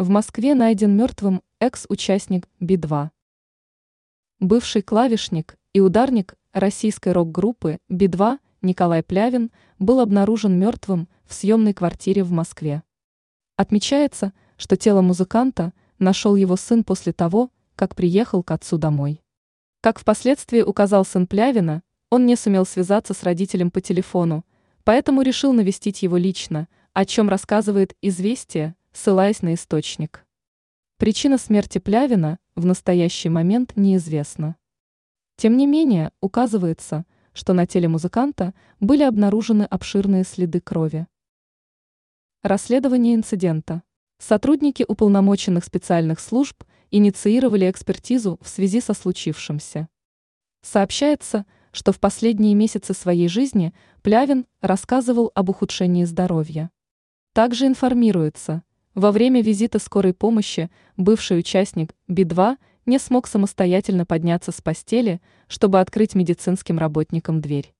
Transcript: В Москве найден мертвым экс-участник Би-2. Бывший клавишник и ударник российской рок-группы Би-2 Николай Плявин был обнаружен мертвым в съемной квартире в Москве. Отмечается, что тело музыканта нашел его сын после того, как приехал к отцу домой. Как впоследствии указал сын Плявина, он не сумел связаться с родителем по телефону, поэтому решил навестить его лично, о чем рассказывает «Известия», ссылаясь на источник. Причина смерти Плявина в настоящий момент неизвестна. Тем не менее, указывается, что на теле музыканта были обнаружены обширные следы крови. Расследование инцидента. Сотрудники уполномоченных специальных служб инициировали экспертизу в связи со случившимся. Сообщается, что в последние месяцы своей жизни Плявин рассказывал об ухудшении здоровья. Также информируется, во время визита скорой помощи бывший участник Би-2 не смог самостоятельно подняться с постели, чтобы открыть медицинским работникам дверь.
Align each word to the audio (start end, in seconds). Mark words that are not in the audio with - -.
В 0.00 0.10
Москве 0.10 0.54
найден 0.54 0.96
мертвым 0.96 1.42
экс-участник 1.58 2.48
Би-2. 2.60 3.10
Бывший 4.38 4.80
клавишник 4.80 5.56
и 5.72 5.80
ударник 5.80 6.36
российской 6.52 7.10
рок-группы 7.10 7.78
Би-2 7.88 8.38
Николай 8.62 9.02
Плявин 9.02 9.50
был 9.80 9.98
обнаружен 9.98 10.56
мертвым 10.56 11.08
в 11.24 11.34
съемной 11.34 11.74
квартире 11.74 12.22
в 12.22 12.30
Москве. 12.30 12.84
Отмечается, 13.56 14.32
что 14.56 14.76
тело 14.76 15.00
музыканта 15.00 15.72
нашел 15.98 16.36
его 16.36 16.54
сын 16.54 16.84
после 16.84 17.12
того, 17.12 17.50
как 17.74 17.96
приехал 17.96 18.44
к 18.44 18.52
отцу 18.52 18.78
домой. 18.78 19.20
Как 19.80 19.98
впоследствии 19.98 20.62
указал 20.62 21.04
сын 21.04 21.26
Плявина, 21.26 21.82
он 22.08 22.24
не 22.24 22.36
сумел 22.36 22.64
связаться 22.66 23.14
с 23.14 23.24
родителем 23.24 23.72
по 23.72 23.80
телефону, 23.80 24.46
поэтому 24.84 25.22
решил 25.22 25.52
навестить 25.52 26.04
его 26.04 26.16
лично, 26.16 26.68
о 26.92 27.04
чем 27.04 27.28
рассказывает 27.28 27.96
«Известия», 28.00 28.76
ссылаясь 28.98 29.42
на 29.42 29.54
источник. 29.54 30.26
Причина 30.96 31.38
смерти 31.38 31.78
Плявина 31.78 32.40
в 32.56 32.66
настоящий 32.66 33.28
момент 33.28 33.76
неизвестна. 33.76 34.56
Тем 35.36 35.56
не 35.56 35.68
менее, 35.68 36.10
указывается, 36.20 37.06
что 37.32 37.52
на 37.52 37.64
теле 37.64 37.86
музыканта 37.86 38.54
были 38.80 39.04
обнаружены 39.04 39.62
обширные 39.62 40.24
следы 40.24 40.60
крови. 40.60 41.06
Расследование 42.42 43.14
инцидента. 43.14 43.84
Сотрудники 44.18 44.84
уполномоченных 44.88 45.64
специальных 45.64 46.18
служб 46.18 46.64
инициировали 46.90 47.70
экспертизу 47.70 48.40
в 48.42 48.48
связи 48.48 48.80
со 48.80 48.94
случившимся. 48.94 49.88
Сообщается, 50.62 51.46
что 51.70 51.92
в 51.92 52.00
последние 52.00 52.56
месяцы 52.56 52.94
своей 52.94 53.28
жизни 53.28 53.72
Плявин 54.02 54.44
рассказывал 54.60 55.30
об 55.36 55.50
ухудшении 55.50 56.02
здоровья. 56.02 56.72
Также 57.32 57.68
информируется, 57.68 58.64
во 58.98 59.12
время 59.12 59.42
визита 59.42 59.78
скорой 59.78 60.12
помощи 60.12 60.70
бывший 60.96 61.38
участник 61.38 61.94
Би-2 62.08 62.56
не 62.86 62.98
смог 62.98 63.28
самостоятельно 63.28 64.04
подняться 64.04 64.50
с 64.50 64.60
постели, 64.60 65.20
чтобы 65.46 65.78
открыть 65.78 66.16
медицинским 66.16 66.80
работникам 66.80 67.40
дверь. 67.40 67.72